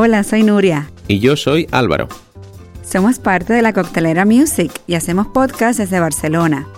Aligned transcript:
Hola, 0.00 0.22
soy 0.22 0.44
Nuria. 0.44 0.88
Y 1.08 1.18
yo 1.18 1.34
soy 1.34 1.66
Álvaro. 1.72 2.06
Somos 2.84 3.18
parte 3.18 3.52
de 3.52 3.62
la 3.62 3.72
Coctelera 3.72 4.24
Music 4.24 4.70
y 4.86 4.94
hacemos 4.94 5.26
podcast 5.26 5.80
desde 5.80 5.98
Barcelona. 5.98 6.68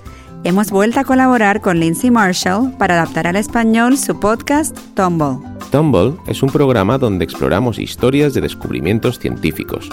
Hemos 0.43 0.71
vuelto 0.71 1.01
a 1.01 1.05
colaborar 1.05 1.61
con 1.61 1.81
Lindsay 1.81 2.11
Marshall 2.11 2.73
para 2.79 2.95
adaptar 2.95 3.27
al 3.27 3.37
español 3.37 3.99
su 3.99 4.19
podcast 4.19 4.75
Tumble. 4.95 5.47
Tumble 5.71 6.15
es 6.29 6.43
un 6.43 6.49
programa 6.49 6.97
donde 6.97 7.27
exploramos 7.27 7.79
historias 7.79 8.33
de 8.33 8.41
descubrimientos 8.41 9.19
científicos. 9.19 9.91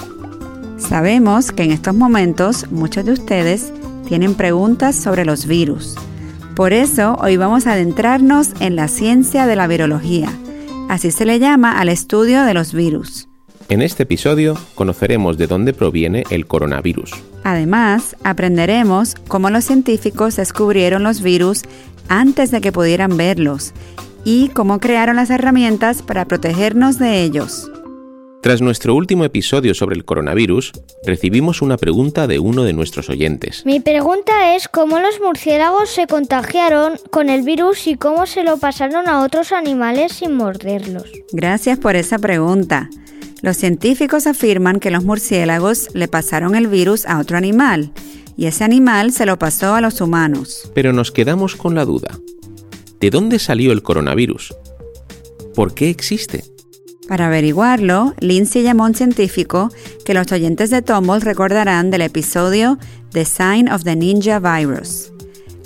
Sabemos 0.77 1.51
que 1.51 1.63
en 1.63 1.71
estos 1.71 1.95
momentos 1.95 2.71
muchos 2.71 3.03
de 3.03 3.11
ustedes 3.11 3.73
tienen 4.07 4.35
preguntas 4.35 4.95
sobre 4.95 5.25
los 5.25 5.47
virus. 5.47 5.97
Por 6.55 6.71
eso 6.71 7.17
hoy 7.19 7.35
vamos 7.35 7.67
a 7.67 7.73
adentrarnos 7.73 8.51
en 8.61 8.77
la 8.77 8.87
ciencia 8.87 9.45
de 9.47 9.57
la 9.57 9.67
virología. 9.67 10.29
Así 10.89 11.11
se 11.11 11.25
le 11.25 11.39
llama 11.39 11.79
al 11.79 11.89
estudio 11.89 12.43
de 12.43 12.53
los 12.53 12.73
virus. 12.73 13.27
En 13.69 13.81
este 13.81 14.03
episodio 14.03 14.57
conoceremos 14.75 15.37
de 15.37 15.47
dónde 15.47 15.73
proviene 15.73 16.23
el 16.29 16.47
coronavirus. 16.47 17.11
Además, 17.43 18.15
aprenderemos 18.23 19.15
cómo 19.27 19.49
los 19.49 19.65
científicos 19.65 20.37
descubrieron 20.37 21.03
los 21.03 21.21
virus 21.21 21.63
antes 22.07 22.51
de 22.51 22.61
que 22.61 22.71
pudieran 22.71 23.17
verlos 23.17 23.73
y 24.23 24.49
cómo 24.49 24.79
crearon 24.79 25.17
las 25.17 25.29
herramientas 25.29 26.01
para 26.01 26.25
protegernos 26.25 26.99
de 26.99 27.23
ellos. 27.23 27.69
Tras 28.41 28.61
nuestro 28.61 28.93
último 28.95 29.25
episodio 29.25 29.73
sobre 29.73 29.95
el 29.95 30.05
coronavirus, 30.05 30.71
recibimos 31.03 31.61
una 31.61 31.75
pregunta 31.75 32.27
de 32.27 32.39
uno 32.39 32.63
de 32.63 32.73
nuestros 32.73 33.09
oyentes. 33.09 33.65
Mi 33.65 33.79
pregunta 33.79 34.55
es 34.55 34.67
cómo 34.67 34.99
los 34.99 35.19
murciélagos 35.19 35.89
se 35.89 36.05
contagiaron 36.05 36.93
con 37.09 37.29
el 37.29 37.41
virus 37.41 37.87
y 37.87 37.95
cómo 37.95 38.25
se 38.27 38.43
lo 38.43 38.57
pasaron 38.57 39.09
a 39.09 39.23
otros 39.23 39.51
animales 39.51 40.13
sin 40.13 40.35
morderlos. 40.35 41.11
Gracias 41.31 41.79
por 41.79 41.95
esa 41.95 42.19
pregunta. 42.19 42.89
Los 43.41 43.57
científicos 43.57 44.27
afirman 44.27 44.79
que 44.79 44.91
los 44.91 45.03
murciélagos 45.03 45.89
le 45.93 46.07
pasaron 46.07 46.55
el 46.55 46.67
virus 46.67 47.05
a 47.05 47.19
otro 47.19 47.37
animal 47.37 47.91
y 48.37 48.45
ese 48.45 48.63
animal 48.63 49.11
se 49.11 49.25
lo 49.25 49.39
pasó 49.39 49.73
a 49.73 49.81
los 49.81 49.99
humanos. 49.99 50.71
Pero 50.75 50.93
nos 50.93 51.11
quedamos 51.11 51.55
con 51.55 51.73
la 51.73 51.85
duda. 51.85 52.19
¿De 52.99 53.09
dónde 53.09 53.39
salió 53.39 53.71
el 53.71 53.81
coronavirus? 53.81 54.55
¿Por 55.55 55.73
qué 55.73 55.89
existe? 55.89 56.43
Para 57.07 57.27
averiguarlo, 57.27 58.13
Lindsay 58.19 58.63
llamó 58.63 58.83
a 58.83 58.87
un 58.87 58.95
científico 58.95 59.69
que 60.05 60.13
los 60.13 60.31
oyentes 60.31 60.69
de 60.69 60.81
Tumble 60.81 61.19
recordarán 61.19 61.89
del 61.89 62.01
episodio 62.01 62.77
The 63.11 63.23
Sign 63.23 63.71
of 63.71 63.83
the 63.83 63.95
Ninja 63.95 64.39
Virus. 64.39 65.13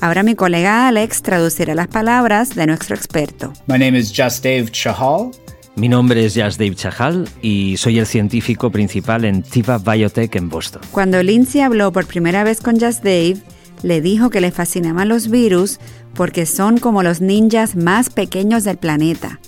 Ahora 0.01 0.23
mi 0.23 0.35
colega 0.35 0.87
Alex 0.87 1.21
traducirá 1.21 1.73
las 1.75 1.87
palabras 1.87 2.55
de 2.55 2.67
nuestro 2.67 2.95
experto. 2.95 3.53
My 3.67 3.77
name 3.79 3.97
is 3.97 4.13
Just 4.15 4.43
Dave 4.43 4.67
Chahal. 4.71 5.31
Mi 5.75 5.87
nombre 5.87 6.25
es 6.25 6.35
Jasdev 6.35 6.75
Chahal 6.75 7.27
y 7.41 7.77
soy 7.77 7.97
el 7.97 8.05
científico 8.05 8.71
principal 8.71 9.25
en 9.25 9.41
Tiva 9.41 9.77
Biotech 9.77 10.35
en 10.35 10.49
Boston. 10.49 10.81
Cuando 10.91 11.23
Lindsay 11.23 11.61
habló 11.61 11.91
por 11.91 12.05
primera 12.05 12.43
vez 12.43 12.61
con 12.61 12.79
Just 12.79 13.03
Dave, 13.03 13.37
le 13.81 14.01
dijo 14.01 14.29
que 14.29 14.41
le 14.41 14.51
fascinaban 14.51 15.07
los 15.07 15.29
virus 15.29 15.79
porque 16.13 16.45
son 16.45 16.77
como 16.77 17.03
los 17.03 17.21
ninjas 17.21 17.75
más 17.75 18.09
pequeños 18.09 18.63
del 18.63 18.77
planeta. 18.77 19.39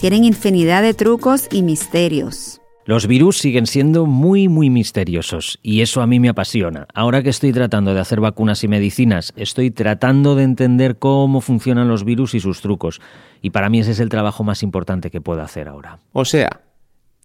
Tienen 0.00 0.24
infinidad 0.24 0.82
de 0.82 0.94
trucos 0.94 1.46
y 1.52 1.60
misterios. 1.60 2.62
Los 2.86 3.06
virus 3.06 3.36
siguen 3.36 3.66
siendo 3.66 4.06
muy, 4.06 4.48
muy 4.48 4.70
misteriosos 4.70 5.58
y 5.62 5.82
eso 5.82 6.00
a 6.00 6.06
mí 6.06 6.18
me 6.18 6.30
apasiona. 6.30 6.86
Ahora 6.94 7.22
que 7.22 7.28
estoy 7.28 7.52
tratando 7.52 7.92
de 7.92 8.00
hacer 8.00 8.18
vacunas 8.18 8.64
y 8.64 8.68
medicinas, 8.68 9.34
estoy 9.36 9.70
tratando 9.70 10.36
de 10.36 10.44
entender 10.44 10.98
cómo 10.98 11.42
funcionan 11.42 11.88
los 11.88 12.04
virus 12.04 12.34
y 12.34 12.40
sus 12.40 12.62
trucos. 12.62 13.02
Y 13.42 13.50
para 13.50 13.68
mí 13.68 13.80
ese 13.80 13.90
es 13.90 14.00
el 14.00 14.08
trabajo 14.08 14.42
más 14.42 14.62
importante 14.62 15.10
que 15.10 15.20
puedo 15.20 15.42
hacer 15.42 15.68
ahora. 15.68 15.98
O 16.14 16.24
sea, 16.24 16.62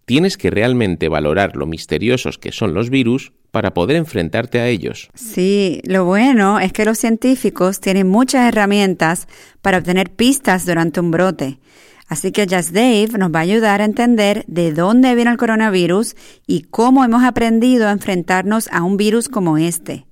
tienes 0.04 0.36
que 0.36 0.50
realmente 0.50 1.08
valorar 1.08 1.56
lo 1.56 1.68
misteriosos 1.68 2.38
que 2.38 2.52
son 2.52 2.74
los 2.74 2.90
virus 2.90 3.32
para 3.52 3.74
poder 3.74 3.96
enfrentarte 3.96 4.60
a 4.60 4.68
ellos. 4.68 5.10
Sí, 5.14 5.80
lo 5.86 6.04
bueno 6.04 6.60
es 6.60 6.74
que 6.74 6.84
los 6.84 6.98
científicos 6.98 7.80
tienen 7.80 8.10
muchas 8.10 8.50
herramientas 8.50 9.30
para 9.62 9.78
obtener 9.78 10.10
pistas 10.10 10.66
durante 10.66 11.00
un 11.00 11.12
brote. 11.12 11.58
Así 12.08 12.32
que 12.32 12.48
Just 12.48 12.70
Dave 12.70 13.10
nos 13.18 13.34
va 13.34 13.40
a 13.40 13.44
ayudar 13.44 13.82
a 13.82 13.86
entender 13.86 14.46
de 14.48 14.74
dónde 14.74 15.16
viene 15.16 15.32
el 15.32 15.38
coronavirus 15.38 16.16
y 16.46 16.62
cómo 16.64 17.04
hemos 17.04 17.24
aprendido 17.24 17.88
a 17.88 17.92
enfrentarnos 17.92 18.68
a 18.72 18.84
un 18.84 18.98
virus 18.98 19.28
como 19.28 19.58
este. 19.58 20.06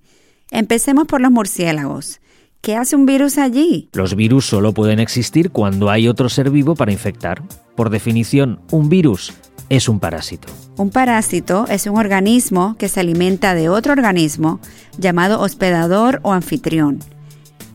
Empecemos 0.49 1.05
por 1.05 1.21
los 1.21 1.31
murciélagos. 1.31 2.19
¿Qué 2.61 2.75
hace 2.75 2.95
un 2.95 3.05
virus 3.05 3.37
allí? 3.37 3.89
Los 3.93 4.15
virus 4.15 4.45
solo 4.45 4.73
pueden 4.73 4.99
existir 4.99 5.51
cuando 5.51 5.89
hay 5.89 6.07
otro 6.07 6.29
ser 6.29 6.49
vivo 6.49 6.75
para 6.75 6.91
infectar. 6.91 7.43
Por 7.75 7.89
definición, 7.89 8.61
un 8.71 8.89
virus 8.89 9.33
es 9.69 9.89
un 9.89 9.99
parásito. 9.99 10.47
Un 10.77 10.89
parásito 10.89 11.65
es 11.67 11.85
un 11.87 11.97
organismo 11.97 12.75
que 12.79 12.87
se 12.87 13.01
alimenta 13.01 13.53
de 13.53 13.69
otro 13.69 13.91
organismo 13.91 14.59
llamado 14.97 15.41
hospedador 15.41 16.21
o 16.23 16.31
anfitrión. 16.31 16.99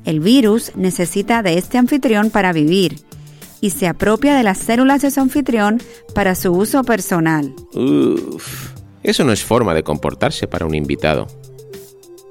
El 0.04 0.20
virus 0.20 0.72
necesita 0.74 1.42
de 1.42 1.58
este 1.58 1.76
anfitrión 1.76 2.30
para 2.30 2.52
vivir 2.52 3.07
y 3.60 3.70
se 3.70 3.86
apropia 3.86 4.36
de 4.36 4.42
las 4.42 4.58
células 4.58 5.02
de 5.02 5.10
su 5.10 5.20
anfitrión 5.20 5.80
para 6.14 6.34
su 6.34 6.52
uso 6.52 6.84
personal. 6.84 7.54
Uf, 7.74 8.72
eso 9.02 9.24
no 9.24 9.32
es 9.32 9.42
forma 9.44 9.74
de 9.74 9.82
comportarse 9.82 10.46
para 10.46 10.66
un 10.66 10.74
invitado. 10.74 11.26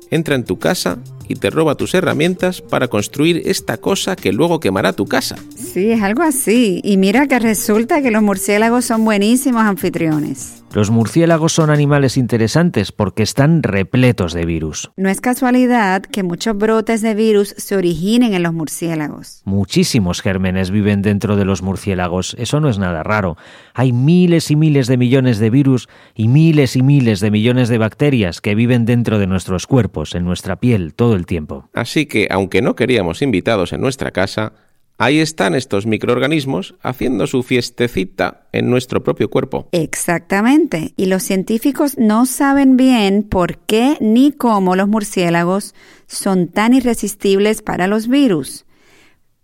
Entra 0.09 0.35
en 0.35 0.45
tu 0.45 0.57
casa 0.57 0.99
y 1.27 1.35
te 1.35 1.49
roba 1.49 1.75
tus 1.75 1.93
herramientas 1.93 2.61
para 2.61 2.87
construir 2.87 3.41
esta 3.45 3.77
cosa 3.77 4.15
que 4.15 4.31
luego 4.31 4.59
quemará 4.59 4.93
tu 4.93 5.05
casa. 5.05 5.35
Sí, 5.55 5.91
es 5.91 6.01
algo 6.01 6.23
así. 6.23 6.81
Y 6.83 6.97
mira 6.97 7.27
que 7.27 7.39
resulta 7.39 8.01
que 8.01 8.11
los 8.11 8.23
murciélagos 8.23 8.85
son 8.85 9.03
buenísimos 9.03 9.63
anfitriones. 9.63 10.56
Los 10.73 10.91
murciélagos 10.91 11.53
son 11.53 11.69
animales 11.69 12.17
interesantes 12.17 12.91
porque 12.91 13.23
están 13.23 13.63
repletos 13.63 14.33
de 14.33 14.45
virus. 14.45 14.91
No 14.97 15.09
es 15.09 15.21
casualidad 15.21 16.03
que 16.03 16.23
muchos 16.23 16.57
brotes 16.57 17.01
de 17.01 17.15
virus 17.15 17.55
se 17.57 17.75
originen 17.75 18.33
en 18.33 18.43
los 18.43 18.53
murciélagos. 18.53 19.41
Muchísimos 19.45 20.21
gérmenes 20.21 20.69
viven 20.69 21.01
dentro 21.01 21.35
de 21.37 21.45
los 21.45 21.61
murciélagos. 21.61 22.35
Eso 22.37 22.59
no 22.59 22.69
es 22.69 22.79
nada 22.79 23.01
raro. 23.01 23.37
Hay 23.73 23.93
miles 23.93 24.51
y 24.51 24.55
miles 24.55 24.87
de 24.87 24.97
millones 24.97 25.39
de 25.39 25.49
virus 25.49 25.87
y 26.13 26.27
miles 26.27 26.75
y 26.75 26.83
miles 26.83 27.21
de 27.21 27.31
millones 27.31 27.69
de 27.69 27.77
bacterias 27.77 28.41
que 28.41 28.53
viven 28.53 28.85
dentro 28.85 29.19
de 29.19 29.27
nuestros 29.27 29.67
cuerpos, 29.67 30.15
en 30.15 30.25
nuestra 30.25 30.57
piel, 30.57 30.93
todo 30.93 31.15
el 31.15 31.25
tiempo. 31.25 31.69
Así 31.73 32.05
que, 32.05 32.27
aunque 32.29 32.61
no 32.61 32.75
queríamos 32.75 33.21
invitados 33.21 33.71
en 33.71 33.81
nuestra 33.81 34.11
casa, 34.11 34.53
Ahí 34.99 35.19
están 35.19 35.53
estos 35.53 35.85
microorganismos 35.85 36.75
haciendo 36.81 37.27
su 37.27 37.43
fiestecita 37.43 38.47
en 38.51 38.69
nuestro 38.69 39.03
propio 39.03 39.29
cuerpo. 39.29 39.69
Exactamente. 39.71 40.93
Y 40.97 41.05
los 41.05 41.21
científicos 41.23 41.97
no 41.97 42.25
saben 42.25 42.77
bien 42.77 43.23
por 43.23 43.59
qué 43.59 43.97
ni 43.99 44.31
cómo 44.31 44.75
los 44.75 44.87
murciélagos 44.87 45.75
son 46.07 46.47
tan 46.47 46.73
irresistibles 46.73 47.61
para 47.61 47.87
los 47.87 48.07
virus. 48.07 48.66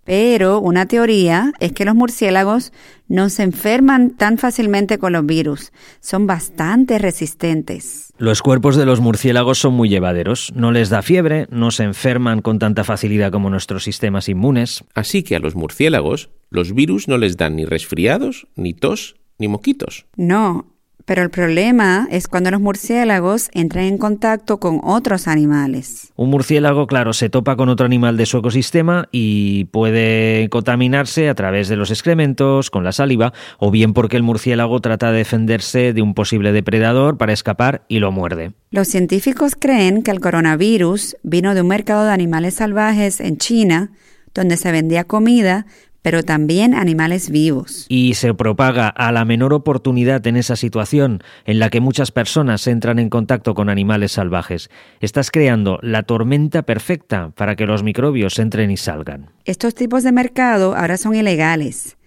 Pero 0.05 0.59
una 0.59 0.85
teoría 0.85 1.53
es 1.59 1.71
que 1.71 1.85
los 1.85 1.95
murciélagos 1.95 2.73
no 3.07 3.29
se 3.29 3.43
enferman 3.43 4.11
tan 4.11 4.37
fácilmente 4.37 4.97
con 4.97 5.13
los 5.13 5.25
virus, 5.25 5.71
son 6.01 6.27
bastante 6.27 6.99
resistentes. 6.99 8.11
Los 8.17 8.41
cuerpos 8.41 8.75
de 8.75 8.85
los 8.85 8.99
murciélagos 8.99 9.59
son 9.59 9.73
muy 9.73 9.89
llevaderos, 9.89 10.51
no 10.55 10.71
les 10.71 10.89
da 10.89 11.01
fiebre, 11.01 11.47
no 11.49 11.71
se 11.71 11.83
enferman 11.83 12.41
con 12.41 12.59
tanta 12.59 12.83
facilidad 12.83 13.31
como 13.31 13.49
nuestros 13.49 13.83
sistemas 13.83 14.29
inmunes. 14.29 14.83
Así 14.93 15.23
que 15.23 15.35
a 15.35 15.39
los 15.39 15.55
murciélagos 15.55 16.29
los 16.49 16.73
virus 16.73 17.07
no 17.07 17.17
les 17.17 17.37
dan 17.37 17.55
ni 17.55 17.65
resfriados, 17.65 18.47
ni 18.55 18.73
tos, 18.73 19.15
ni 19.37 19.47
moquitos. 19.47 20.05
No, 20.15 20.72
pero 21.05 21.21
el 21.21 21.29
problema 21.29 22.07
es 22.11 22.27
cuando 22.27 22.51
los 22.51 22.61
murciélagos 22.61 23.49
entran 23.53 23.85
en 23.85 23.97
contacto 23.97 24.59
con 24.59 24.79
otros 24.83 25.27
animales. 25.27 26.11
Un 26.15 26.29
murciélago, 26.29 26.87
claro, 26.87 27.13
se 27.13 27.29
topa 27.29 27.55
con 27.55 27.69
otro 27.69 27.85
animal 27.85 28.17
de 28.17 28.25
su 28.25 28.37
ecosistema 28.37 29.07
y 29.11 29.65
puede 29.65 30.49
contaminarse 30.49 31.29
a 31.29 31.35
través 31.35 31.67
de 31.67 31.75
los 31.75 31.91
excrementos, 31.91 32.69
con 32.69 32.83
la 32.83 32.91
saliva, 32.91 33.33
o 33.59 33.71
bien 33.71 33.93
porque 33.93 34.17
el 34.17 34.23
murciélago 34.23 34.79
trata 34.79 35.11
de 35.11 35.19
defenderse 35.19 35.93
de 35.93 36.01
un 36.01 36.13
posible 36.13 36.51
depredador 36.51 37.17
para 37.17 37.33
escapar 37.33 37.83
y 37.87 37.99
lo 37.99 38.11
muerde. 38.11 38.53
Los 38.71 38.87
científicos 38.87 39.55
creen 39.59 40.03
que 40.03 40.11
el 40.11 40.19
coronavirus 40.19 41.17
vino 41.23 41.53
de 41.53 41.61
un 41.61 41.67
mercado 41.67 42.05
de 42.05 42.11
animales 42.11 42.55
salvajes 42.55 43.19
en 43.19 43.37
China, 43.37 43.91
donde 44.33 44.57
se 44.57 44.71
vendía 44.71 45.03
comida 45.03 45.65
pero 46.03 46.21
también 46.21 46.75
animales 46.75 47.31
vivos. 47.31 47.87
Y 47.89 48.13
se 48.13 48.35
propaga 48.35 48.89
a 48.89 49.11
la 49.11 49.25
menor 49.25 49.53
oportunidad 49.53 50.27
en 50.27 50.35
esa 50.35 50.55
situación 50.55 51.23
en 51.45 51.57
la 51.57 51.71
que 51.71 51.79
muchas 51.79 52.11
personas 52.11 52.67
entran 52.67 52.99
en 52.99 53.09
contacto 53.09 53.55
con 53.55 53.69
animales 53.69 54.11
salvajes. 54.11 54.69
Estás 54.99 55.31
creando 55.31 55.79
la 55.81 56.03
tormenta 56.03 56.61
perfecta 56.61 57.31
para 57.35 57.55
que 57.55 57.65
los 57.65 57.81
microbios 57.81 58.37
entren 58.37 58.69
y 58.69 58.77
salgan. 58.77 59.31
Estos 59.45 59.73
tipos 59.73 60.03
de 60.03 60.11
mercado 60.11 60.75
ahora 60.75 60.97
son 60.97 61.15
ilegales, 61.15 61.97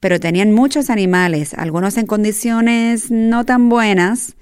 pero 0.00 0.18
tenían 0.18 0.52
muchos 0.52 0.88
animales, 0.90 1.54
algunos 1.54 1.98
en 1.98 2.06
condiciones 2.06 3.10
no 3.10 3.44
tan 3.44 3.68
buenas 3.68 4.34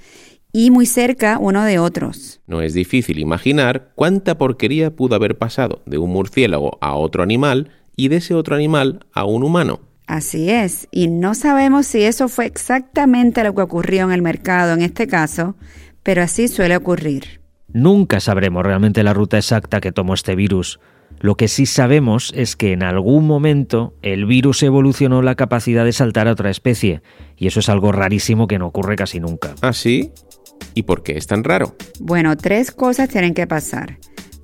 y 0.52 0.70
muy 0.70 0.86
cerca 0.86 1.38
uno 1.40 1.64
de 1.64 1.78
otros. 1.78 2.40
No 2.46 2.62
es 2.62 2.74
difícil 2.74 3.18
imaginar 3.18 3.92
cuánta 3.94 4.38
porquería 4.38 4.94
pudo 4.94 5.16
haber 5.16 5.36
pasado 5.38 5.82
de 5.86 5.98
un 5.98 6.10
murciélago 6.10 6.78
a 6.80 6.94
otro 6.94 7.22
animal 7.22 7.70
y 8.00 8.08
de 8.08 8.16
ese 8.16 8.34
otro 8.34 8.54
animal 8.54 9.04
a 9.12 9.24
un 9.24 9.42
humano. 9.42 9.80
Así 10.06 10.50
es, 10.50 10.88
y 10.90 11.08
no 11.08 11.34
sabemos 11.34 11.86
si 11.86 12.02
eso 12.02 12.28
fue 12.28 12.46
exactamente 12.46 13.44
lo 13.44 13.54
que 13.54 13.62
ocurrió 13.62 14.04
en 14.04 14.12
el 14.12 14.22
mercado 14.22 14.72
en 14.72 14.80
este 14.80 15.06
caso, 15.06 15.54
pero 16.02 16.22
así 16.22 16.48
suele 16.48 16.76
ocurrir. 16.76 17.40
Nunca 17.68 18.18
sabremos 18.18 18.64
realmente 18.64 19.02
la 19.04 19.12
ruta 19.12 19.36
exacta 19.36 19.80
que 19.80 19.92
tomó 19.92 20.14
este 20.14 20.34
virus. 20.34 20.80
Lo 21.20 21.36
que 21.36 21.46
sí 21.46 21.66
sabemos 21.66 22.32
es 22.34 22.56
que 22.56 22.72
en 22.72 22.82
algún 22.82 23.26
momento 23.26 23.94
el 24.00 24.24
virus 24.24 24.62
evolucionó 24.62 25.20
la 25.20 25.34
capacidad 25.34 25.84
de 25.84 25.92
saltar 25.92 26.26
a 26.26 26.32
otra 26.32 26.50
especie, 26.50 27.02
y 27.36 27.46
eso 27.46 27.60
es 27.60 27.68
algo 27.68 27.92
rarísimo 27.92 28.48
que 28.48 28.58
no 28.58 28.66
ocurre 28.66 28.96
casi 28.96 29.20
nunca. 29.20 29.54
¿Ah, 29.60 29.74
sí? 29.74 30.10
¿Y 30.74 30.84
por 30.84 31.02
qué 31.02 31.18
es 31.18 31.26
tan 31.26 31.44
raro? 31.44 31.76
Bueno, 32.00 32.36
tres 32.36 32.72
cosas 32.72 33.10
tienen 33.10 33.34
que 33.34 33.46
pasar. 33.46 33.98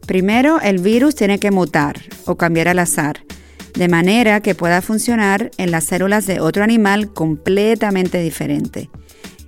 Primero, 0.06 0.61
el 0.61 0.79
virus 0.79 1.17
tiene 1.17 1.41
que 1.41 1.50
mutar 1.50 1.97
o 2.26 2.37
cambiar 2.37 2.69
al 2.69 2.79
azar, 2.79 3.25
de 3.76 3.88
manera 3.88 4.40
que 4.40 4.55
pueda 4.55 4.82
funcionar 4.82 5.50
en 5.58 5.70
las 5.70 5.84
células 5.84 6.26
de 6.26 6.40
otro 6.40 6.64
animal 6.64 7.12
completamente 7.12 8.20
diferente. 8.20 8.90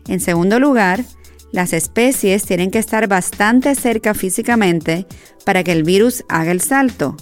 En 0.06 0.20
segundo 0.20 0.60
lugar, 0.60 1.04
las 1.50 1.72
especies 1.72 2.44
tienen 2.44 2.70
que 2.70 2.78
estar 2.78 3.08
bastante 3.08 3.75
cerca 3.75 4.14
físicamente 4.14 5.06
para 5.44 5.64
que 5.64 5.72
el 5.72 5.82
virus 5.82 6.25
haga 6.28 6.52
el 6.52 6.60
salto. 6.60 7.16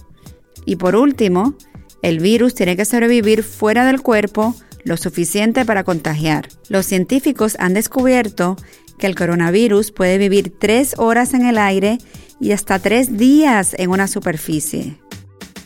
Y 0.64 0.76
por 0.76 0.96
último, 0.96 1.54
el 2.02 2.18
virus 2.18 2.54
tiene 2.54 2.76
que 2.76 2.84
sobrevivir 2.84 3.44
fuera 3.44 3.86
del 3.86 4.02
cuerpo 4.02 4.54
lo 4.84 4.96
suficiente 4.96 5.64
para 5.64 5.84
contagiar. 5.84 6.48
Los 6.68 6.86
científicos 6.86 7.56
han 7.58 7.74
descubierto 7.74 8.56
que 8.98 9.06
el 9.06 9.14
coronavirus 9.14 9.92
puede 9.92 10.18
vivir 10.18 10.54
tres 10.58 10.94
horas 10.98 11.34
en 11.34 11.46
el 11.46 11.58
aire 11.58 11.98
y 12.40 12.52
hasta 12.52 12.78
tres 12.78 13.16
días 13.16 13.74
en 13.78 13.90
una 13.90 14.08
superficie. 14.08 14.98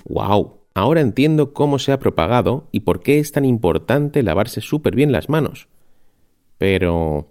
¡Wow! 0.05 0.60
Ahora 0.75 1.01
entiendo 1.01 1.53
cómo 1.53 1.79
se 1.79 1.93
ha 1.93 1.99
propagado 1.99 2.69
y 2.73 2.81
por 2.81 3.03
qué 3.03 3.19
es 3.19 3.33
tan 3.33 3.45
importante 3.45 4.23
lavarse 4.23 4.61
súper 4.61 4.95
bien 4.95 5.13
las 5.13 5.29
manos. 5.29 5.69
Pero, 6.59 7.29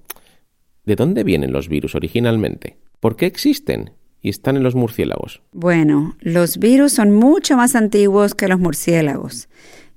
¿de 0.86 0.96
dónde 0.96 1.24
vienen 1.24 1.54
los 1.54 1.70
virus 1.70 1.96
originalmente? 1.96 2.78
¿Por 3.00 3.16
qué 3.16 3.26
existen? 3.26 3.92
y 4.22 4.30
están 4.30 4.58
en 4.58 4.64
los 4.64 4.76
murciélagos? 4.76 5.42
Bueno, 5.52 6.16
los 6.20 6.58
virus 6.58 6.94
son 6.94 7.12
mucho 7.12 7.56
más 7.56 7.76
antiguos 7.76 8.36
que 8.36 8.48
los 8.48 8.60
murciélagos. 8.60 9.48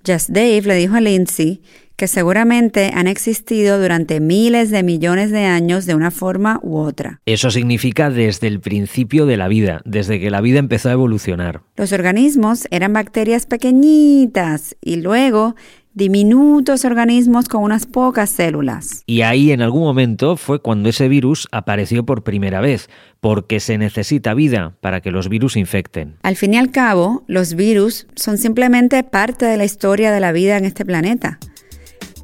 Just 0.07 0.31
Dave 0.31 0.63
le 0.63 0.77
dijo 0.77 0.95
a 0.97 1.01
Lindsay 1.01 1.63
que 1.97 2.09
seguramente 2.09 2.91
han 2.95 3.07
existido 3.07 3.81
durante 3.81 4.21
miles 4.21 4.71
de 4.71 4.83
millones 4.83 5.31
de 5.31 5.45
años 5.45 5.87
de 5.87 5.95
una 5.95 6.11
forma 6.11 6.61
u 6.63 6.79
otra. 6.79 7.21
Eso 7.27 7.51
significa 7.51 8.11
desde 8.11 8.47
el 8.47 8.61
principio 8.61 9.27
de 9.27 9.37
la 9.37 9.49
vida, 9.49 9.83
desde 9.85 10.21
que 10.21 10.31
la 10.31 10.41
vida 10.41 10.59
empezó 10.59 10.89
a 10.89 10.93
evolucionar. 10.93 11.63
Los 11.77 11.93
organismos 11.93 12.67
eran 12.71 12.93
bacterias 12.93 13.47
pequeñitas 13.47 14.77
y 14.81 14.97
luego 14.97 15.55
diminutos 15.95 16.85
organismos 16.85 17.49
con 17.49 17.63
unas 17.63 17.87
pocas 17.87 18.31
células. 18.31 19.03
Y 19.07 19.23
ahí 19.23 19.53
en 19.53 19.63
algún 19.63 19.83
momento 19.83 20.37
fue 20.37 20.61
cuando 20.61 20.89
ese 20.89 21.09
virus 21.09 21.49
apareció 21.53 22.05
por 22.05 22.23
primera 22.23 22.61
vez, 22.61 22.89
porque 23.21 23.61
se 23.61 23.79
necesita 23.79 24.35
vida 24.35 24.75
para 24.81 25.01
que 25.01 25.11
los 25.11 25.29
virus 25.29 25.57
infecten. 25.57 26.17
Al 26.23 26.37
fin 26.37 26.55
y 26.55 26.59
al 26.59 26.71
cabo, 26.71 27.25
los 27.27 27.55
virus 27.55 28.07
son 28.15 28.39
simplemente 28.39 29.03
parte 29.05 29.45
de 29.45 29.57
la 29.57 29.65
historia 29.65 30.13
de 30.13 30.21
la 30.21 30.33
vida 30.33 30.57
en 30.57 30.65
este 30.65 30.85
planeta 30.85 31.39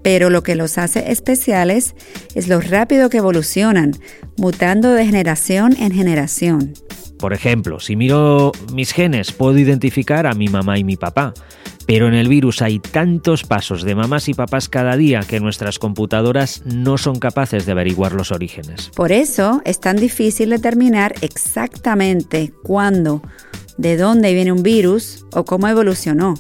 pero 0.09 0.31
lo 0.31 0.43
que 0.43 0.55
los 0.55 0.79
hace 0.79 1.13
especiales 1.13 1.95
es 2.35 2.49
lo 2.49 2.63
rápido 2.63 3.11
que 3.11 3.19
evolucionan, 3.19 3.93
mutando 4.39 4.93
de 4.93 5.05
generación 5.05 5.77
en 5.79 5.93
generación. 5.93 6.73
Por 7.19 7.35
ejemplo, 7.35 7.79
si 7.79 7.95
miro 7.95 8.53
mis 8.73 8.95
genes, 8.95 9.33
puedo 9.33 9.59
identificar 9.59 10.27
a 10.27 10.33
mi 10.33 10.49
mamá 10.49 10.79
y 10.79 10.85
mi 10.85 10.97
papá. 10.97 11.35
Pero 11.87 12.09
en 12.09 12.15
el 12.15 12.27
virus 12.27 12.63
hay 12.63 12.79
tantos 12.79 13.45
pasos 13.45 13.83
de 13.83 13.95
mamás 13.95 14.31
y 14.31 14.33
papás 14.33 14.71
cada 14.71 14.97
día 14.97 15.21
que 15.21 15.41
nuestras 15.41 15.79
computadoras 15.79 16.63
no 16.65 16.97
son 16.97 17.19
capaces 17.19 17.67
de 17.67 17.73
averiguar 17.73 18.15
los 18.15 18.33
orígenes. 18.33 18.91
Por 18.97 19.13
eso 19.13 19.61
es 19.67 19.79
tan 19.79 19.97
difícil 19.97 20.49
determinar 20.49 21.17
exactamente 21.21 22.55
cuándo, 22.63 23.21
de 23.77 23.99
dónde 23.99 24.33
viene 24.33 24.53
un 24.53 24.63
virus 24.63 25.27
o 25.35 25.45
cómo 25.45 25.69
evolucionó. 25.69 26.33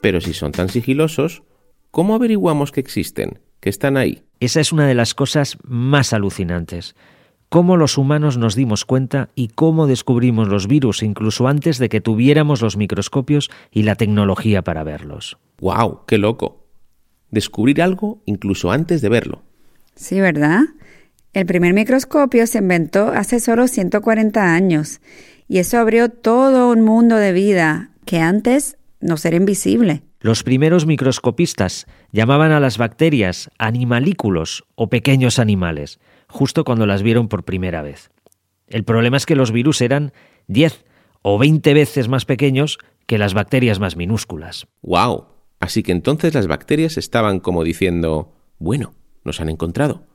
Pero 0.00 0.20
si 0.20 0.34
son 0.34 0.50
tan 0.50 0.68
sigilosos, 0.68 1.44
¿Cómo 1.92 2.14
averiguamos 2.14 2.72
que 2.72 2.80
existen, 2.80 3.38
que 3.60 3.68
están 3.68 3.98
ahí? 3.98 4.22
Esa 4.40 4.60
es 4.60 4.72
una 4.72 4.86
de 4.86 4.94
las 4.94 5.12
cosas 5.12 5.58
más 5.62 6.14
alucinantes. 6.14 6.96
Cómo 7.50 7.76
los 7.76 7.98
humanos 7.98 8.38
nos 8.38 8.54
dimos 8.54 8.86
cuenta 8.86 9.28
y 9.34 9.48
cómo 9.48 9.86
descubrimos 9.86 10.48
los 10.48 10.68
virus 10.68 11.02
incluso 11.02 11.48
antes 11.48 11.76
de 11.76 11.90
que 11.90 12.00
tuviéramos 12.00 12.62
los 12.62 12.78
microscopios 12.78 13.50
y 13.70 13.82
la 13.82 13.96
tecnología 13.96 14.62
para 14.62 14.84
verlos. 14.84 15.36
¡Wow! 15.60 16.06
¡Qué 16.06 16.16
loco! 16.16 16.64
Descubrir 17.30 17.82
algo 17.82 18.22
incluso 18.24 18.72
antes 18.72 19.02
de 19.02 19.10
verlo. 19.10 19.42
Sí, 19.94 20.18
¿verdad? 20.18 20.62
El 21.34 21.44
primer 21.44 21.74
microscopio 21.74 22.46
se 22.46 22.60
inventó 22.60 23.08
hace 23.08 23.38
solo 23.38 23.68
140 23.68 24.54
años 24.54 25.02
y 25.46 25.58
eso 25.58 25.78
abrió 25.78 26.08
todo 26.08 26.70
un 26.70 26.80
mundo 26.80 27.16
de 27.16 27.34
vida 27.34 27.90
que 28.06 28.18
antes 28.18 28.78
no 29.02 29.16
era 29.22 29.36
invisible. 29.36 30.04
Los 30.22 30.44
primeros 30.44 30.86
microscopistas 30.86 31.88
llamaban 32.12 32.52
a 32.52 32.60
las 32.60 32.78
bacterias 32.78 33.50
animalículos 33.58 34.62
o 34.76 34.88
pequeños 34.88 35.40
animales, 35.40 35.98
justo 36.28 36.62
cuando 36.62 36.86
las 36.86 37.02
vieron 37.02 37.26
por 37.26 37.44
primera 37.44 37.82
vez. 37.82 38.12
El 38.68 38.84
problema 38.84 39.16
es 39.16 39.26
que 39.26 39.34
los 39.34 39.50
virus 39.50 39.80
eran 39.80 40.12
10 40.46 40.84
o 41.22 41.38
20 41.38 41.74
veces 41.74 42.06
más 42.06 42.24
pequeños 42.24 42.78
que 43.06 43.18
las 43.18 43.34
bacterias 43.34 43.80
más 43.80 43.96
minúsculas. 43.96 44.68
¡Wow! 44.82 45.26
Así 45.58 45.82
que 45.82 45.90
entonces 45.90 46.34
las 46.34 46.46
bacterias 46.46 46.98
estaban 46.98 47.40
como 47.40 47.64
diciendo, 47.64 48.32
bueno, 48.58 48.94
nos 49.24 49.40
han 49.40 49.48
encontrado. 49.48 50.06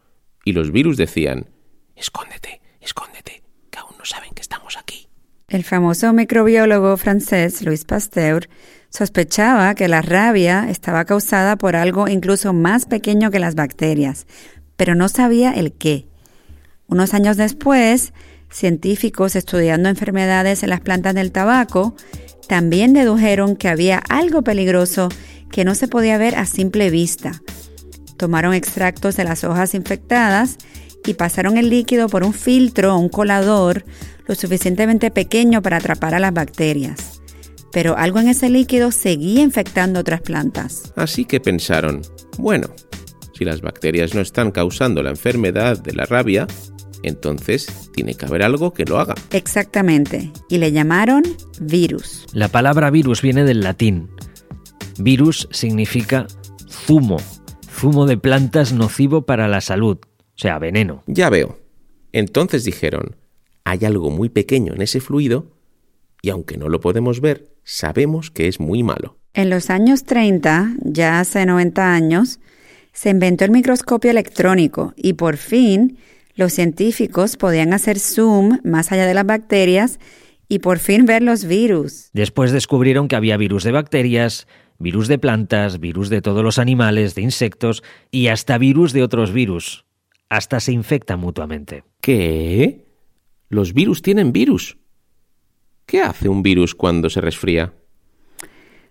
Y 0.45 0.53
los 0.53 0.71
virus 0.71 0.95
decían, 0.95 1.49
escóndete, 1.97 2.61
escóndete, 2.79 3.43
que 3.69 3.79
aún 3.79 3.97
no 3.97 4.05
saben 4.05 4.33
que 4.33 4.41
estamos 4.41 4.77
aquí. 4.77 5.09
El 5.49 5.65
famoso 5.65 6.13
microbiólogo 6.13 6.95
francés 6.95 7.61
Louis 7.61 7.83
Pasteur 7.83 8.47
Sospechaba 8.89 9.75
que 9.75 9.87
la 9.87 10.01
rabia 10.01 10.67
estaba 10.69 11.05
causada 11.05 11.57
por 11.57 11.75
algo 11.75 12.07
incluso 12.07 12.53
más 12.53 12.85
pequeño 12.85 13.31
que 13.31 13.39
las 13.39 13.55
bacterias, 13.55 14.27
pero 14.75 14.95
no 14.95 15.09
sabía 15.09 15.51
el 15.51 15.73
qué. 15.73 16.07
Unos 16.87 17.13
años 17.13 17.35
después, 17.35 18.13
científicos 18.49 19.35
estudiando 19.35 19.89
enfermedades 19.89 20.63
en 20.63 20.69
las 20.69 20.79
plantas 20.79 21.13
del 21.15 21.33
tabaco 21.33 21.95
también 22.47 22.93
dedujeron 22.93 23.57
que 23.57 23.67
había 23.67 24.01
algo 24.09 24.41
peligroso 24.41 25.09
que 25.51 25.65
no 25.65 25.75
se 25.75 25.89
podía 25.89 26.17
ver 26.17 26.35
a 26.35 26.45
simple 26.45 26.89
vista. 26.89 27.41
Tomaron 28.15 28.53
extractos 28.53 29.17
de 29.17 29.25
las 29.25 29.43
hojas 29.43 29.73
infectadas 29.73 30.57
y 31.05 31.13
pasaron 31.13 31.57
el 31.57 31.69
líquido 31.69 32.07
por 32.07 32.23
un 32.23 32.33
filtro 32.33 32.95
o 32.95 32.97
un 32.97 33.09
colador 33.09 33.83
lo 34.27 34.35
suficientemente 34.35 35.11
pequeño 35.11 35.61
para 35.61 35.77
atrapar 35.77 36.15
a 36.15 36.19
las 36.19 36.33
bacterias 36.33 37.16
pero 37.71 37.97
algo 37.97 38.19
en 38.19 38.29
ese 38.29 38.49
líquido 38.49 38.91
seguía 38.91 39.41
infectando 39.41 39.99
otras 39.99 40.21
plantas. 40.21 40.93
Así 40.95 41.25
que 41.25 41.39
pensaron, 41.39 42.01
bueno, 42.37 42.67
si 43.33 43.45
las 43.45 43.61
bacterias 43.61 44.15
no 44.15 44.21
están 44.21 44.51
causando 44.51 45.03
la 45.03 45.11
enfermedad 45.11 45.81
de 45.81 45.93
la 45.93 46.05
rabia, 46.05 46.47
entonces 47.03 47.91
tiene 47.93 48.15
que 48.15 48.25
haber 48.25 48.43
algo 48.43 48.73
que 48.73 48.85
lo 48.85 48.99
haga. 48.99 49.15
Exactamente, 49.31 50.31
y 50.49 50.57
le 50.57 50.71
llamaron 50.71 51.23
virus. 51.59 52.25
La 52.33 52.47
palabra 52.47 52.89
virus 52.89 53.21
viene 53.21 53.43
del 53.43 53.61
latín. 53.61 54.09
Virus 54.97 55.47
significa 55.51 56.27
zumo, 56.69 57.17
zumo 57.69 58.07
de 58.07 58.17
plantas 58.17 58.73
nocivo 58.73 59.25
para 59.25 59.47
la 59.47 59.61
salud, 59.61 59.97
o 60.03 60.37
sea, 60.37 60.57
veneno. 60.57 61.03
Ya 61.05 61.29
veo. 61.29 61.59
Entonces 62.11 62.63
dijeron, 62.63 63.15
hay 63.63 63.85
algo 63.85 64.09
muy 64.09 64.29
pequeño 64.29 64.73
en 64.73 64.81
ese 64.81 64.99
fluido 64.99 65.51
y 66.21 66.29
aunque 66.29 66.57
no 66.57 66.69
lo 66.69 66.79
podemos 66.79 67.21
ver, 67.21 67.56
sabemos 67.67 68.31
que 68.31 68.47
es 68.47 68.59
muy 68.59 68.81
malo. 68.81 69.17
En 69.33 69.51
los 69.51 69.69
años 69.69 70.05
30, 70.05 70.77
ya 70.83 71.19
hace 71.19 71.45
90 71.45 71.93
años, 71.93 72.39
se 72.93 73.11
inventó 73.11 73.45
el 73.45 73.51
microscopio 73.51 74.09
electrónico 74.09 74.93
y 74.95 75.13
por 75.13 75.37
fin 75.37 75.99
los 76.33 76.53
científicos 76.53 77.35
podían 77.35 77.73
hacer 77.73 77.99
zoom 77.99 78.59
más 78.63 78.91
allá 78.91 79.05
de 79.05 79.13
las 79.13 79.25
bacterias 79.25 79.99
y 80.47 80.59
por 80.59 80.79
fin 80.79 81.05
ver 81.05 81.21
los 81.21 81.43
virus. 81.45 82.09
Después 82.13 82.51
descubrieron 82.51 83.07
que 83.07 83.17
había 83.17 83.37
virus 83.37 83.63
de 83.63 83.73
bacterias, 83.73 84.47
virus 84.79 85.07
de 85.07 85.19
plantas, 85.19 85.79
virus 85.79 86.09
de 86.09 86.21
todos 86.21 86.43
los 86.43 86.57
animales, 86.57 87.15
de 87.15 87.21
insectos 87.21 87.83
y 88.09 88.27
hasta 88.27 88.57
virus 88.57 88.93
de 88.93 89.03
otros 89.03 89.33
virus. 89.33 89.85
Hasta 90.29 90.59
se 90.61 90.71
infectan 90.71 91.19
mutuamente. 91.19 91.83
¿Qué? 92.01 92.85
¿Los 93.49 93.73
virus 93.73 94.01
tienen 94.01 94.31
virus? 94.31 94.77
¿Qué 95.87 96.01
hace 96.01 96.27
un 96.27 96.43
virus 96.43 96.75
cuando 96.75 97.09
se 97.09 97.21
resfría? 97.21 97.73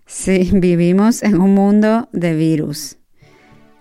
Sí, 0.07 0.49
vivimos 0.53 1.21
en 1.21 1.39
un 1.39 1.53
mundo 1.53 2.09
de 2.11 2.33
virus. 2.33 2.97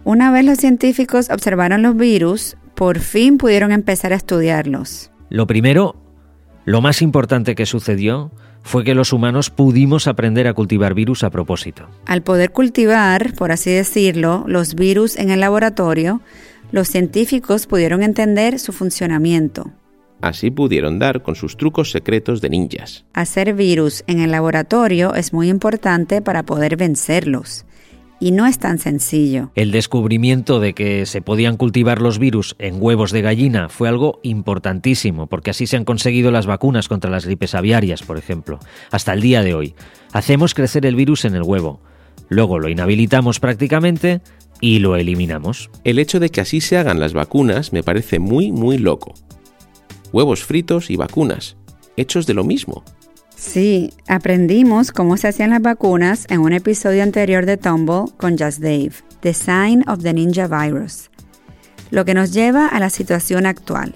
Una 0.04 0.30
vez 0.30 0.44
los 0.44 0.58
científicos 0.58 1.30
observaron 1.30 1.80
los 1.80 1.96
virus, 1.96 2.58
por 2.74 3.00
fin 3.00 3.38
pudieron 3.38 3.72
empezar 3.72 4.12
a 4.12 4.16
estudiarlos. 4.16 5.10
Lo 5.30 5.46
primero, 5.46 5.96
Lo 6.66 6.80
más 6.80 7.00
importante 7.00 7.54
que 7.54 7.64
sucedió 7.64 8.32
fue 8.64 8.82
que 8.82 8.96
los 8.96 9.12
humanos 9.12 9.50
pudimos 9.50 10.08
aprender 10.08 10.48
a 10.48 10.52
cultivar 10.52 10.94
virus 10.94 11.22
a 11.22 11.30
propósito. 11.30 11.88
Al 12.06 12.22
poder 12.22 12.50
cultivar, 12.50 13.34
por 13.34 13.52
así 13.52 13.70
decirlo, 13.70 14.44
los 14.48 14.74
virus 14.74 15.16
en 15.16 15.30
el 15.30 15.38
laboratorio, 15.38 16.20
los 16.72 16.88
científicos 16.88 17.68
pudieron 17.68 18.02
entender 18.02 18.58
su 18.58 18.72
funcionamiento. 18.72 19.72
Así 20.20 20.50
pudieron 20.50 20.98
dar 20.98 21.22
con 21.22 21.34
sus 21.34 21.56
trucos 21.56 21.90
secretos 21.90 22.40
de 22.40 22.50
ninjas. 22.50 23.04
Hacer 23.12 23.54
virus 23.54 24.02
en 24.06 24.20
el 24.20 24.30
laboratorio 24.30 25.14
es 25.14 25.32
muy 25.32 25.48
importante 25.48 26.22
para 26.22 26.44
poder 26.44 26.76
vencerlos. 26.76 27.66
Y 28.18 28.30
no 28.30 28.46
es 28.46 28.58
tan 28.58 28.78
sencillo. 28.78 29.50
El 29.54 29.72
descubrimiento 29.72 30.58
de 30.58 30.72
que 30.72 31.04
se 31.04 31.20
podían 31.20 31.58
cultivar 31.58 32.00
los 32.00 32.18
virus 32.18 32.56
en 32.58 32.80
huevos 32.80 33.12
de 33.12 33.20
gallina 33.20 33.68
fue 33.68 33.90
algo 33.90 34.20
importantísimo, 34.22 35.26
porque 35.26 35.50
así 35.50 35.66
se 35.66 35.76
han 35.76 35.84
conseguido 35.84 36.30
las 36.30 36.46
vacunas 36.46 36.88
contra 36.88 37.10
las 37.10 37.26
gripes 37.26 37.54
aviarias, 37.54 38.02
por 38.02 38.16
ejemplo. 38.16 38.58
Hasta 38.90 39.12
el 39.12 39.20
día 39.20 39.42
de 39.42 39.54
hoy. 39.54 39.74
Hacemos 40.12 40.54
crecer 40.54 40.86
el 40.86 40.96
virus 40.96 41.26
en 41.26 41.34
el 41.34 41.42
huevo. 41.42 41.80
Luego 42.30 42.58
lo 42.58 42.70
inhabilitamos 42.70 43.38
prácticamente 43.38 44.22
y 44.62 44.78
lo 44.78 44.96
eliminamos. 44.96 45.70
El 45.84 45.98
hecho 45.98 46.18
de 46.18 46.30
que 46.30 46.40
así 46.40 46.62
se 46.62 46.78
hagan 46.78 46.98
las 46.98 47.12
vacunas 47.12 47.74
me 47.74 47.82
parece 47.82 48.18
muy, 48.18 48.50
muy 48.50 48.78
loco. 48.78 49.14
Huevos 50.12 50.44
fritos 50.44 50.90
y 50.90 50.96
vacunas, 50.96 51.56
hechos 51.96 52.26
de 52.26 52.34
lo 52.34 52.44
mismo. 52.44 52.84
Sí, 53.36 53.92
aprendimos 54.08 54.92
cómo 54.92 55.16
se 55.16 55.28
hacían 55.28 55.50
las 55.50 55.60
vacunas 55.60 56.26
en 56.30 56.40
un 56.40 56.52
episodio 56.52 57.02
anterior 57.02 57.44
de 57.44 57.56
Tumble 57.56 58.04
con 58.16 58.38
Just 58.38 58.60
Dave, 58.60 58.92
The 59.20 59.34
Sign 59.34 59.88
of 59.88 60.02
the 60.02 60.14
Ninja 60.14 60.48
Virus. 60.48 61.10
Lo 61.90 62.04
que 62.04 62.14
nos 62.14 62.32
lleva 62.32 62.66
a 62.66 62.80
la 62.80 62.90
situación 62.90 63.46
actual. 63.46 63.94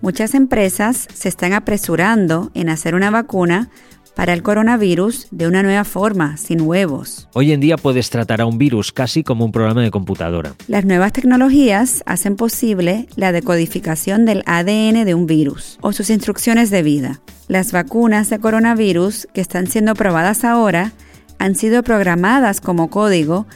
Muchas 0.00 0.34
empresas 0.34 1.08
se 1.14 1.28
están 1.28 1.52
apresurando 1.52 2.50
en 2.54 2.68
hacer 2.68 2.94
una 2.94 3.10
vacuna 3.10 3.70
para 4.16 4.32
el 4.32 4.42
coronavirus 4.42 5.28
de 5.30 5.46
una 5.46 5.62
nueva 5.62 5.84
forma, 5.84 6.38
sin 6.38 6.62
huevos. 6.62 7.28
Hoy 7.34 7.52
en 7.52 7.60
día 7.60 7.76
puedes 7.76 8.08
tratar 8.08 8.40
a 8.40 8.46
un 8.46 8.56
virus 8.56 8.90
casi 8.90 9.22
como 9.22 9.44
un 9.44 9.52
programa 9.52 9.82
de 9.82 9.90
computadora. 9.90 10.54
Las 10.68 10.86
nuevas 10.86 11.12
tecnologías 11.12 12.02
hacen 12.06 12.34
posible 12.34 13.08
la 13.14 13.30
decodificación 13.30 14.24
del 14.24 14.42
ADN 14.46 15.04
de 15.04 15.14
un 15.14 15.26
virus 15.26 15.78
o 15.82 15.92
sus 15.92 16.08
instrucciones 16.08 16.70
de 16.70 16.82
vida. 16.82 17.20
Las 17.46 17.72
vacunas 17.72 18.30
de 18.30 18.38
coronavirus 18.38 19.28
que 19.34 19.42
están 19.42 19.66
siendo 19.66 19.94
probadas 19.94 20.44
ahora 20.44 20.92
han 21.38 21.54
sido 21.54 21.82
programadas 21.82 22.62
como 22.62 22.88
código 22.88 23.46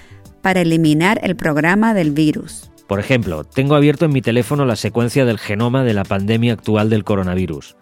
para 0.43 0.61
eliminar 0.61 1.21
el 1.23 1.37
programa 1.37 1.95
del 1.95 2.11
virus. 2.11 2.71
Por 2.87 3.01
ejemplo, 3.01 3.45
tengo 3.45 3.77
abierto 3.77 4.05
en 4.05 4.13
mi 4.13 4.21
teléfono 4.21 4.67
la 4.67 4.77
secuencia 4.77 5.25
del 5.25 5.39
genoma 5.39 5.85
de 5.85 5.95
la 5.95 6.05
pandemia 6.05 6.53
actual 6.53 6.91
del 6.91 7.05
coronavirus. 7.05 7.77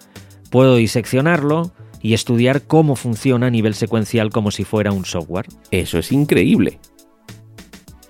Puedo 0.51 0.77
diseccionarlo, 0.77 1.73
y 2.03 2.15
estudiar 2.15 2.63
cómo 2.63 2.97
funciona 2.97 3.47
a 3.47 3.51
nivel 3.51 3.75
secuencial 3.75 4.31
como 4.31 4.51
si 4.51 4.65
fuera 4.65 4.93
un 4.93 5.05
software. 5.05 5.47
Eso 5.71 5.99
es 5.99 6.13
increíble. 6.13 6.79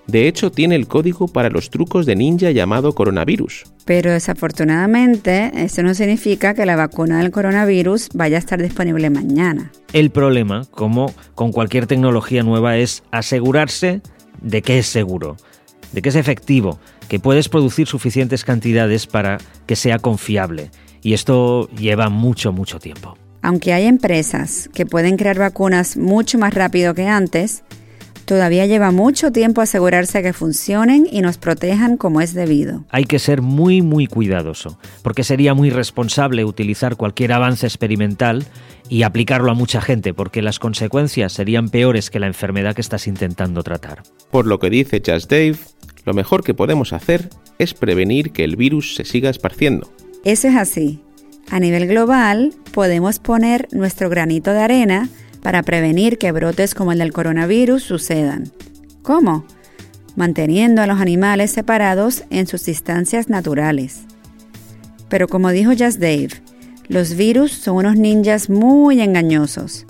De 0.09 0.27
hecho, 0.27 0.51
tiene 0.51 0.75
el 0.75 0.87
código 0.87 1.27
para 1.27 1.51
los 1.51 1.69
trucos 1.69 2.07
de 2.07 2.15
ninja 2.15 2.49
llamado 2.49 2.95
coronavirus. 2.95 3.65
Pero 3.85 4.11
desafortunadamente, 4.11 5.51
eso 5.53 5.83
no 5.83 5.93
significa 5.93 6.55
que 6.55 6.65
la 6.65 6.75
vacuna 6.75 7.19
del 7.19 7.29
coronavirus 7.29 8.09
vaya 8.15 8.37
a 8.37 8.39
estar 8.39 8.59
disponible 8.59 9.11
mañana. 9.11 9.71
El 9.93 10.09
problema, 10.09 10.65
como 10.71 11.13
con 11.35 11.51
cualquier 11.51 11.85
tecnología 11.85 12.41
nueva, 12.41 12.77
es 12.77 13.03
asegurarse 13.11 14.01
de 14.41 14.63
que 14.63 14.79
es 14.79 14.87
seguro, 14.87 15.37
de 15.91 16.01
que 16.01 16.09
es 16.09 16.15
efectivo, 16.15 16.79
que 17.07 17.19
puedes 17.19 17.47
producir 17.47 17.85
suficientes 17.85 18.43
cantidades 18.43 19.05
para 19.05 19.37
que 19.67 19.75
sea 19.75 19.99
confiable. 19.99 20.71
Y 21.03 21.13
esto 21.13 21.69
lleva 21.69 22.09
mucho, 22.09 22.51
mucho 22.51 22.79
tiempo. 22.79 23.15
Aunque 23.41 23.73
hay 23.73 23.85
empresas 23.85 24.69
que 24.73 24.85
pueden 24.85 25.17
crear 25.17 25.37
vacunas 25.37 25.97
mucho 25.97 26.37
más 26.37 26.53
rápido 26.53 26.93
que 26.93 27.07
antes, 27.07 27.63
todavía 28.25 28.67
lleva 28.67 28.91
mucho 28.91 29.31
tiempo 29.31 29.61
asegurarse 29.61 30.21
que 30.21 30.33
funcionen 30.33 31.07
y 31.09 31.21
nos 31.21 31.39
protejan 31.39 31.97
como 31.97 32.21
es 32.21 32.33
debido. 32.33 32.85
Hay 32.89 33.05
que 33.05 33.17
ser 33.17 33.41
muy 33.41 33.81
muy 33.81 34.05
cuidadoso, 34.05 34.77
porque 35.01 35.23
sería 35.23 35.53
muy 35.53 35.71
responsable 35.71 36.45
utilizar 36.45 36.95
cualquier 36.95 37.31
avance 37.31 37.65
experimental 37.65 38.45
y 38.87 39.03
aplicarlo 39.03 39.51
a 39.51 39.55
mucha 39.55 39.81
gente, 39.81 40.13
porque 40.13 40.41
las 40.41 40.59
consecuencias 40.59 41.33
serían 41.33 41.69
peores 41.69 42.09
que 42.09 42.19
la 42.19 42.27
enfermedad 42.27 42.75
que 42.75 42.81
estás 42.81 43.07
intentando 43.07 43.63
tratar. 43.63 44.03
Por 44.29 44.45
lo 44.45 44.59
que 44.59 44.69
dice 44.69 45.01
Just 45.03 45.31
Dave, 45.31 45.57
lo 46.05 46.13
mejor 46.13 46.43
que 46.43 46.53
podemos 46.53 46.93
hacer 46.93 47.29
es 47.57 47.73
prevenir 47.73 48.31
que 48.31 48.43
el 48.43 48.55
virus 48.55 48.95
se 48.95 49.05
siga 49.05 49.29
esparciendo. 49.29 49.91
Eso 50.23 50.47
es 50.47 50.55
así. 50.55 51.01
A 51.51 51.59
nivel 51.59 51.87
global, 51.87 52.53
podemos 52.79 53.19
poner 53.19 53.67
nuestro 53.73 54.09
granito 54.09 54.53
de 54.53 54.61
arena 54.61 55.09
para 55.43 55.63
prevenir 55.63 56.17
que 56.17 56.31
brotes 56.31 56.73
como 56.73 56.93
el 56.93 56.99
del 56.99 57.11
coronavirus 57.11 57.83
sucedan. 57.83 58.53
¿Cómo? 59.01 59.43
Manteniendo 60.15 60.81
a 60.81 60.87
los 60.87 61.01
animales 61.01 61.51
separados 61.51 62.23
en 62.29 62.47
sus 62.47 62.63
distancias 62.63 63.27
naturales. 63.27 64.03
Pero 65.09 65.27
como 65.27 65.49
dijo 65.49 65.71
Just 65.71 65.99
Dave, 65.99 66.29
los 66.87 67.15
virus 67.15 67.51
son 67.51 67.75
unos 67.75 67.97
ninjas 67.97 68.49
muy 68.49 69.01
engañosos 69.01 69.85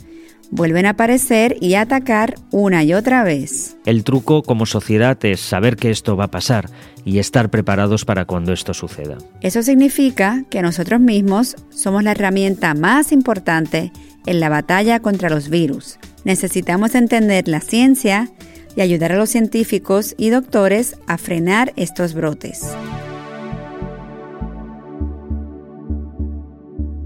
vuelven 0.51 0.85
a 0.85 0.91
aparecer 0.91 1.57
y 1.61 1.75
a 1.75 1.81
atacar 1.81 2.35
una 2.51 2.83
y 2.83 2.93
otra 2.93 3.23
vez. 3.23 3.77
El 3.85 4.03
truco 4.03 4.43
como 4.43 4.65
sociedad 4.65 5.17
es 5.25 5.39
saber 5.39 5.75
que 5.75 5.91
esto 5.91 6.15
va 6.15 6.25
a 6.25 6.31
pasar 6.31 6.69
y 7.05 7.19
estar 7.19 7.49
preparados 7.49 8.05
para 8.05 8.25
cuando 8.25 8.53
esto 8.53 8.73
suceda. 8.73 9.17
Eso 9.41 9.63
significa 9.63 10.43
que 10.49 10.61
nosotros 10.61 10.99
mismos 10.99 11.55
somos 11.69 12.03
la 12.03 12.11
herramienta 12.11 12.73
más 12.73 13.11
importante 13.11 13.91
en 14.25 14.39
la 14.39 14.49
batalla 14.49 14.99
contra 14.99 15.29
los 15.29 15.49
virus. 15.49 15.99
Necesitamos 16.23 16.95
entender 16.95 17.47
la 17.47 17.61
ciencia 17.61 18.29
y 18.75 18.81
ayudar 18.81 19.13
a 19.13 19.17
los 19.17 19.29
científicos 19.29 20.15
y 20.17 20.29
doctores 20.29 20.95
a 21.07 21.17
frenar 21.17 21.73
estos 21.75 22.13
brotes. 22.13 22.75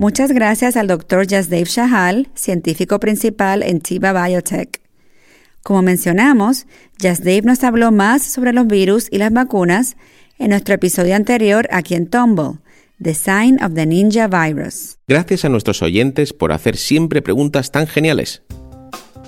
Muchas 0.03 0.33
gracias 0.33 0.75
al 0.75 0.87
Dr. 0.87 1.25
Jasdev 1.25 1.65
Shahal, 1.65 2.27
científico 2.35 2.99
principal 2.99 3.63
en 3.63 3.79
Tiba 3.79 4.11
Biotech. 4.11 4.81
Como 5.61 5.81
mencionamos, 5.81 6.67
Jasdev 7.01 7.45
nos 7.45 7.63
habló 7.63 7.89
más 7.93 8.21
sobre 8.21 8.51
los 8.51 8.67
virus 8.67 9.07
y 9.09 9.17
las 9.17 9.31
vacunas 9.31 9.95
en 10.37 10.49
nuestro 10.49 10.75
episodio 10.75 11.15
anterior 11.15 11.69
aquí 11.71 11.95
en 11.95 12.07
Tumble, 12.07 12.59
The 13.01 13.13
Sign 13.13 13.63
of 13.63 13.75
the 13.75 13.85
Ninja 13.85 14.27
Virus. 14.27 14.97
Gracias 15.07 15.45
a 15.45 15.49
nuestros 15.49 15.81
oyentes 15.81 16.33
por 16.33 16.51
hacer 16.51 16.75
siempre 16.75 17.21
preguntas 17.21 17.71
tan 17.71 17.87
geniales. 17.87 18.41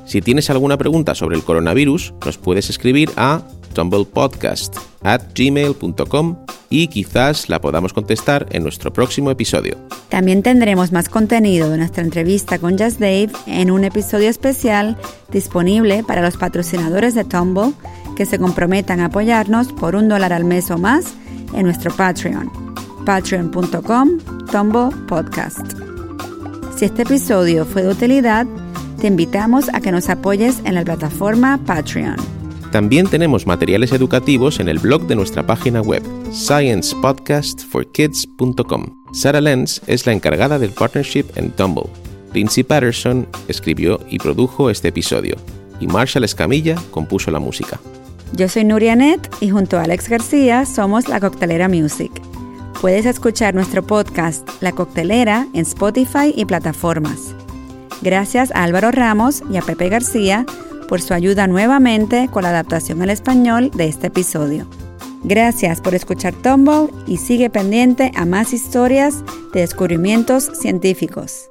Si 0.05 0.19
tienes 0.19 0.49
alguna 0.49 0.77
pregunta 0.77 1.15
sobre 1.15 1.37
el 1.37 1.43
coronavirus, 1.45 2.13
nos 2.25 2.37
puedes 2.37 2.69
escribir 2.69 3.11
a 3.15 3.47
tumblepodcast 3.75 4.75
at 5.03 5.21
gmail.com 5.35 6.37
y 6.69 6.87
quizás 6.87 7.47
la 7.47 7.61
podamos 7.61 7.93
contestar 7.93 8.47
en 8.51 8.63
nuestro 8.63 8.91
próximo 8.91 9.29
episodio. 9.29 9.77
También 10.09 10.41
tendremos 10.41 10.91
más 10.91 11.09
contenido 11.09 11.69
de 11.69 11.77
nuestra 11.77 12.03
entrevista 12.03 12.57
con 12.57 12.77
Just 12.77 12.99
Dave 12.99 13.29
en 13.45 13.69
un 13.69 13.83
episodio 13.83 14.29
especial 14.29 14.97
disponible 15.31 16.03
para 16.03 16.23
los 16.23 16.37
patrocinadores 16.37 17.13
de 17.13 17.23
Tumble 17.23 17.73
que 18.15 18.25
se 18.25 18.39
comprometan 18.39 18.99
a 18.99 19.05
apoyarnos 19.05 19.71
por 19.73 19.95
un 19.95 20.09
dólar 20.09 20.33
al 20.33 20.45
mes 20.45 20.71
o 20.71 20.77
más 20.77 21.13
en 21.53 21.63
nuestro 21.63 21.95
Patreon, 21.95 22.51
patreon.com 23.05 24.19
Podcast. 25.07 25.73
Si 26.77 26.85
este 26.85 27.01
episodio 27.01 27.65
fue 27.65 27.83
de 27.83 27.89
utilidad, 27.89 28.45
te 28.99 29.07
invitamos 29.07 29.69
a 29.73 29.81
que 29.81 29.91
nos 29.91 30.09
apoyes 30.09 30.61
en 30.63 30.75
la 30.75 30.83
plataforma 30.83 31.59
Patreon. 31.65 32.34
También 32.75 33.07
tenemos 33.07 33.47
materiales 33.47 33.93
educativos 33.93 34.59
en 34.59 34.67
el 34.67 34.79
blog 34.79 35.07
de 35.07 35.15
nuestra 35.15 35.47
página 35.47 35.81
web, 35.81 36.03
sciencepodcastforkids.com. 36.33 38.85
Sarah 39.13 39.39
Lenz 39.39 39.81
es 39.87 40.05
la 40.05 40.11
encargada 40.11 40.59
del 40.59 40.71
partnership 40.71 41.23
en 41.35 41.51
Tumble. 41.51 41.85
Lindsay 42.33 42.65
Patterson 42.65 43.29
escribió 43.47 44.01
y 44.09 44.17
produjo 44.17 44.69
este 44.69 44.89
episodio, 44.89 45.37
y 45.79 45.87
Marshall 45.87 46.25
Escamilla 46.25 46.75
compuso 46.91 47.31
la 47.31 47.39
música. 47.39 47.79
Yo 48.33 48.49
soy 48.49 48.65
Nuria 48.65 48.97
Net 48.97 49.21
y 49.39 49.51
junto 49.51 49.77
a 49.77 49.83
Alex 49.83 50.09
García 50.09 50.65
somos 50.65 51.07
La 51.07 51.21
Coctelera 51.21 51.69
Music. 51.69 52.11
Puedes 52.81 53.05
escuchar 53.05 53.55
nuestro 53.55 53.87
podcast 53.87 54.49
La 54.59 54.73
Coctelera 54.73 55.47
en 55.53 55.61
Spotify 55.61 56.33
y 56.35 56.43
plataformas. 56.43 57.33
Gracias 58.01 58.51
a 58.51 58.63
Álvaro 58.63 58.91
Ramos 58.91 59.43
y 59.49 59.55
a 59.55 59.61
Pepe 59.61 59.87
García 59.87 60.45
por 60.87 61.01
su 61.01 61.13
ayuda 61.13 61.47
nuevamente 61.47 62.29
con 62.31 62.43
la 62.43 62.49
adaptación 62.49 63.01
al 63.01 63.09
español 63.09 63.71
de 63.71 63.87
este 63.87 64.07
episodio. 64.07 64.67
Gracias 65.23 65.81
por 65.81 65.95
escuchar 65.95 66.33
Tumble 66.35 66.89
y 67.07 67.17
sigue 67.17 67.49
pendiente 67.49 68.11
a 68.15 68.25
más 68.25 68.53
historias 68.53 69.23
de 69.53 69.61
descubrimientos 69.61 70.51
científicos. 70.53 71.49